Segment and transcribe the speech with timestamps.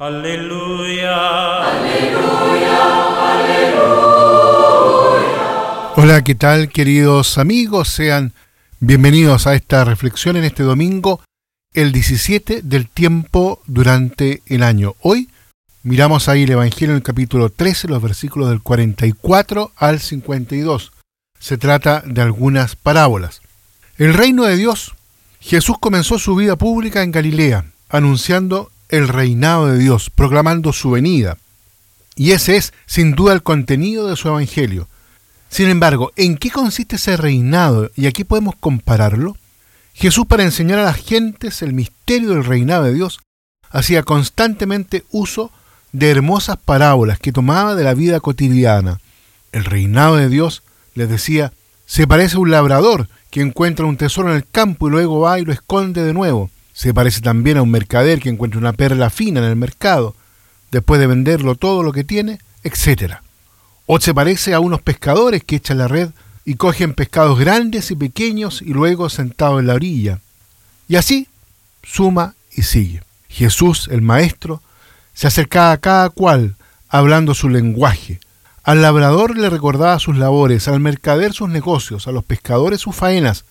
[0.00, 1.12] Aleluya.
[1.66, 2.78] Aleluya,
[3.34, 3.92] aleluya.
[5.94, 7.88] Hola, ¿qué tal queridos amigos?
[7.88, 8.32] Sean
[8.78, 11.20] bienvenidos a esta reflexión en este domingo,
[11.74, 14.94] el 17 del tiempo durante el año.
[15.02, 15.28] Hoy
[15.82, 20.92] miramos ahí el Evangelio en el capítulo 13, los versículos del 44 al 52.
[21.38, 23.42] Se trata de algunas parábolas.
[23.98, 24.94] El reino de Dios.
[25.40, 31.36] Jesús comenzó su vida pública en Galilea, anunciando el reinado de Dios, proclamando su venida.
[32.16, 34.88] Y ese es, sin duda, el contenido de su Evangelio.
[35.48, 39.36] Sin embargo, ¿en qué consiste ese reinado y aquí podemos compararlo?
[39.94, 43.20] Jesús, para enseñar a las gentes el misterio del reinado de Dios,
[43.70, 45.50] hacía constantemente uso
[45.92, 49.00] de hermosas parábolas que tomaba de la vida cotidiana.
[49.52, 50.62] El reinado de Dios,
[50.94, 51.52] les decía,
[51.86, 55.40] se parece a un labrador que encuentra un tesoro en el campo y luego va
[55.40, 56.50] y lo esconde de nuevo.
[56.80, 60.16] Se parece también a un mercader que encuentra una perla fina en el mercado,
[60.70, 63.16] después de venderlo todo lo que tiene, etc.
[63.84, 66.08] O se parece a unos pescadores que echan la red
[66.46, 70.20] y cogen pescados grandes y pequeños y luego sentados en la orilla.
[70.88, 71.28] Y así
[71.82, 73.02] suma y sigue.
[73.28, 74.62] Jesús, el Maestro,
[75.12, 76.56] se acercaba a cada cual
[76.88, 78.20] hablando su lenguaje.
[78.62, 83.44] Al labrador le recordaba sus labores, al mercader sus negocios, a los pescadores sus faenas,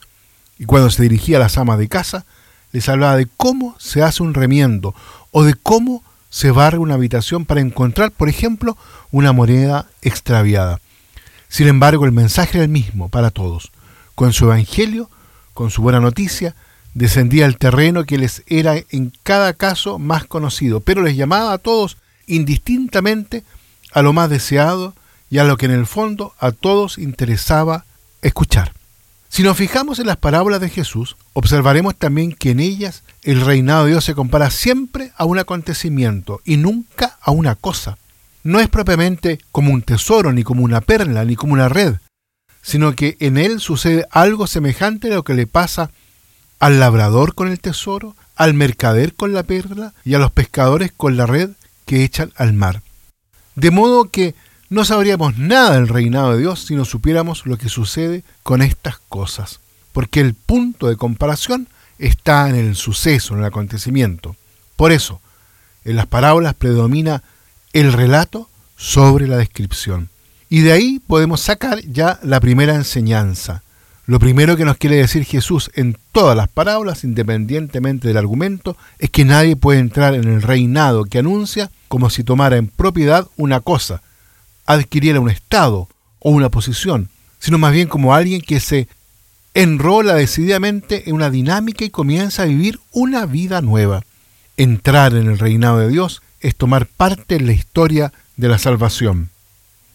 [0.57, 2.25] y cuando se dirigía a las amas de casa,
[2.71, 4.93] les hablaba de cómo se hace un remiendo
[5.31, 8.77] o de cómo se barre una habitación para encontrar, por ejemplo,
[9.11, 10.79] una moneda extraviada.
[11.47, 13.71] Sin embargo, el mensaje era el mismo para todos.
[14.13, 15.09] Con su evangelio,
[15.53, 16.55] con su buena noticia,
[16.93, 21.57] descendía al terreno que les era en cada caso más conocido, pero les llamaba a
[21.57, 23.43] todos indistintamente
[23.91, 24.93] a lo más deseado
[25.29, 27.85] y a lo que en el fondo a todos interesaba
[28.21, 28.73] escuchar.
[29.29, 33.85] Si nos fijamos en las parábolas de Jesús, observaremos también que en ellas el reinado
[33.85, 37.97] de Dios se compara siempre a un acontecimiento y nunca a una cosa.
[38.43, 41.95] No es propiamente como un tesoro, ni como una perla, ni como una red,
[42.63, 45.91] sino que en él sucede algo semejante a lo que le pasa
[46.59, 51.17] al labrador con el tesoro, al mercader con la perla y a los pescadores con
[51.17, 51.51] la red
[51.85, 52.81] que echan al mar.
[53.55, 54.33] De modo que
[54.69, 58.99] no sabríamos nada del reinado de Dios si no supiéramos lo que sucede con estas
[59.09, 59.59] cosas,
[59.93, 64.35] porque el punto de comparación está en el suceso, en el acontecimiento.
[64.75, 65.21] Por eso,
[65.83, 67.23] en las parábolas predomina
[67.73, 70.09] el relato sobre la descripción.
[70.49, 73.63] Y de ahí podemos sacar ya la primera enseñanza.
[74.05, 79.11] Lo primero que nos quiere decir Jesús en todas las parábolas, independientemente del argumento, es
[79.11, 83.59] que nadie puede entrar en el reinado que anuncia como si tomara en propiedad una
[83.59, 84.01] cosa,
[84.69, 87.09] adquiriera un estado o una posición,
[87.39, 88.87] sino más bien como alguien que se
[89.55, 94.03] enrola decididamente en una dinámica y comienza a vivir una vida nueva.
[94.57, 99.31] Entrar en el reinado de Dios es tomar parte en la historia de la salvación.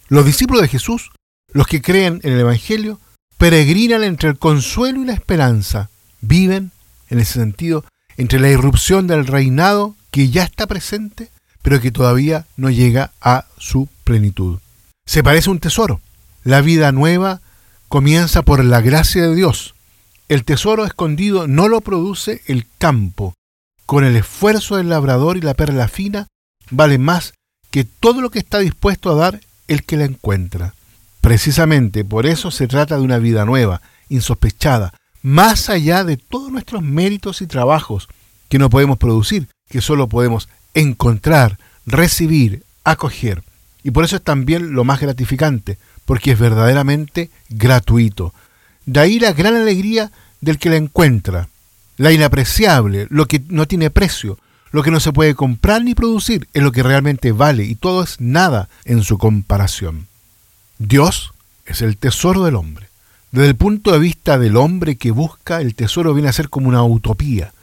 [0.09, 1.11] Los discípulos de Jesús,
[1.53, 2.99] los que creen en el Evangelio,
[3.37, 5.89] peregrinan entre el consuelo y la esperanza.
[6.19, 6.71] Viven,
[7.09, 7.85] en ese sentido,
[8.17, 11.29] entre la irrupción del reinado que ya está presente,
[11.61, 14.59] pero que todavía no llega a su plenitud
[15.05, 16.01] se parece a un tesoro.
[16.43, 17.41] La vida nueva
[17.87, 19.75] comienza por la gracia de Dios.
[20.27, 23.33] El tesoro escondido no lo produce el campo.
[23.85, 26.27] Con el esfuerzo del labrador y la perla fina
[26.71, 27.33] vale más
[27.69, 30.73] que todo lo que está dispuesto a dar el que la encuentra.
[31.21, 36.81] Precisamente por eso se trata de una vida nueva, insospechada, más allá de todos nuestros
[36.83, 38.07] méritos y trabajos
[38.49, 43.43] que no podemos producir, que solo podemos encontrar, recibir, acoger.
[43.85, 48.33] Y por eso es también lo más gratificante, porque es verdaderamente gratuito.
[48.87, 51.49] De ahí la gran alegría del que la encuentra,
[51.97, 54.39] la inapreciable, lo que no tiene precio,
[54.71, 58.01] lo que no se puede comprar ni producir, es lo que realmente vale y todo
[58.01, 60.07] es nada en su comparación.
[60.79, 61.35] Dios
[61.67, 62.89] es el tesoro del hombre.
[63.31, 66.69] Desde el punto de vista del hombre que busca, el tesoro viene a ser como
[66.69, 67.53] una utopía.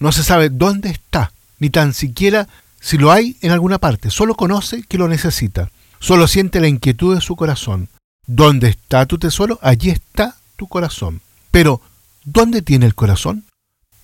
[0.00, 2.46] No se sabe dónde está, ni tan siquiera
[2.82, 5.70] si lo hay en alguna parte, solo conoce que lo necesita,
[6.00, 7.88] solo siente la inquietud de su corazón.
[8.26, 9.60] ¿Dónde está tu tesoro?
[9.62, 11.20] Allí está tu corazón.
[11.52, 11.80] Pero,
[12.24, 13.44] ¿dónde tiene el corazón?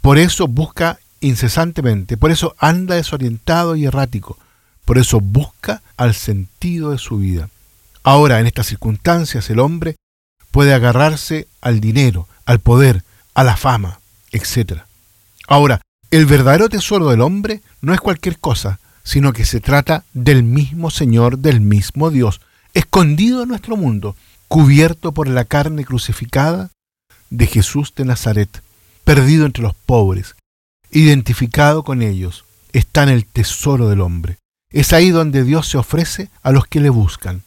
[0.01, 4.39] Por eso busca incesantemente, por eso anda desorientado y errático,
[4.85, 7.51] por eso busca al sentido de su vida.
[8.05, 9.97] Ahora, en estas circunstancias, el hombre
[10.53, 13.03] puede agarrarse al dinero, al poder,
[13.35, 13.99] a la fama,
[14.31, 14.83] etc.
[15.49, 20.43] Ahora, el verdadero tesoro del hombre no es cualquier cosa, sino que se trata del
[20.43, 22.41] mismo Señor, del mismo Dios,
[22.75, 24.17] escondido en nuestro mundo,
[24.49, 26.71] cubierto por la carne crucificada
[27.31, 28.63] de Jesús de Nazaret,
[29.05, 30.35] perdido entre los pobres,
[30.91, 34.39] identificado con ellos, está en el tesoro del hombre.
[34.71, 37.43] Es ahí donde Dios se ofrece a los que le buscan.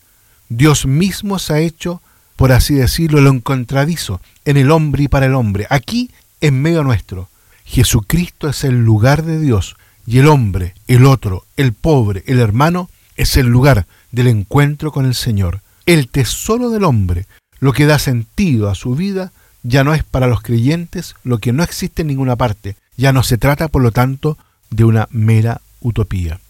[0.50, 2.02] Dios mismo se ha hecho,
[2.36, 6.12] por así decirlo, lo encontradizo en el hombre y para el hombre, aquí
[6.42, 7.30] en medio nuestro.
[7.72, 12.90] Jesucristo es el lugar de Dios y el hombre, el otro, el pobre, el hermano,
[13.16, 15.62] es el lugar del encuentro con el Señor.
[15.86, 17.28] El tesoro del hombre,
[17.60, 19.32] lo que da sentido a su vida,
[19.64, 22.76] ya no es para los creyentes lo que no existe en ninguna parte.
[22.98, 24.38] Ya no se trata, por lo tanto,
[24.70, 26.42] de una mera utopía.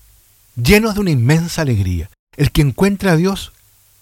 [0.56, 3.54] Llenos de una inmensa alegría, el que encuentra a Dios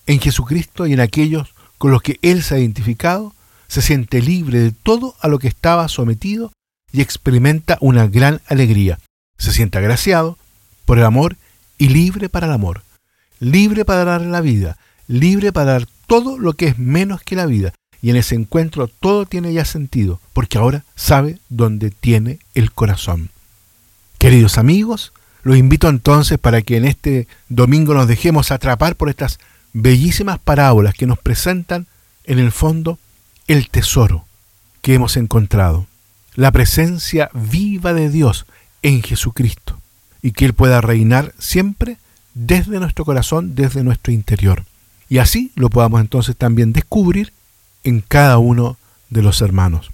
[0.07, 3.33] en Jesucristo y en aquellos con los que Él se ha identificado,
[3.67, 6.53] se siente libre de todo a lo que estaba sometido
[6.91, 8.99] y experimenta una gran alegría.
[9.37, 10.37] Se siente agraciado
[10.85, 11.37] por el amor
[11.77, 12.83] y libre para el amor,
[13.39, 14.77] libre para dar la vida,
[15.07, 17.73] libre para dar todo lo que es menos que la vida.
[18.01, 23.29] Y en ese encuentro todo tiene ya sentido, porque ahora sabe dónde tiene el corazón.
[24.17, 25.13] Queridos amigos,
[25.43, 29.39] los invito entonces para que en este domingo nos dejemos atrapar por estas
[29.73, 31.87] bellísimas parábolas que nos presentan
[32.23, 32.99] en el fondo
[33.47, 34.25] el tesoro
[34.81, 35.87] que hemos encontrado,
[36.39, 38.45] la presencia viva de Dios
[38.81, 39.77] en Jesucristo
[40.21, 41.97] y que Él pueda reinar siempre
[42.33, 44.63] desde nuestro corazón, desde nuestro interior.
[45.09, 47.33] Y así lo podamos entonces también descubrir
[47.83, 48.77] en cada uno
[49.09, 49.91] de los hermanos.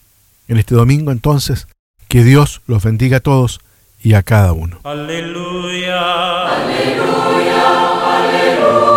[0.48, 1.68] En este domingo entonces,
[2.10, 3.60] que Dios los bendiga a todos
[4.04, 4.82] y a cada uno.
[4.84, 6.46] Aleluya.
[6.46, 8.18] Aleluya.
[8.20, 8.95] Aleluya.